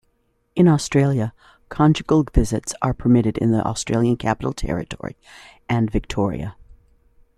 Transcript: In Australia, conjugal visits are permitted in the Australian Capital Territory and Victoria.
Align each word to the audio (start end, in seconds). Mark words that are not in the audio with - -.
In 0.55 0.67
Australia, 0.67 1.31
conjugal 1.69 2.23
visits 2.33 2.73
are 2.81 2.91
permitted 2.91 3.37
in 3.37 3.51
the 3.51 3.63
Australian 3.63 4.17
Capital 4.17 4.51
Territory 4.51 5.15
and 5.69 5.91
Victoria. 5.91 6.55